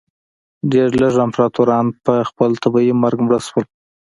ډېر 0.71 0.89
لږ 1.01 1.13
امپراتوران 1.25 1.85
په 2.05 2.13
خپل 2.29 2.51
طبیعي 2.63 2.93
مرګ 3.03 3.17
مړه 3.25 3.39
شول. 3.47 3.65